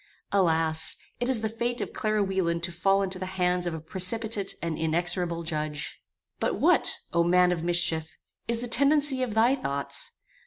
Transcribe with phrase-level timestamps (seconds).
[0.31, 0.95] Alas!
[1.19, 4.55] it is the fate of Clara Wieland to fall into the hands of a precipitate
[4.59, 6.01] and inexorable judge.
[6.39, 8.17] But what, O man of mischief!
[8.47, 10.13] is the tendency of thy thoughts?